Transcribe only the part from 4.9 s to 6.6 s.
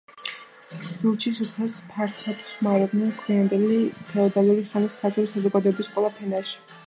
ქართული საზოგადოების ყველა ფენაში.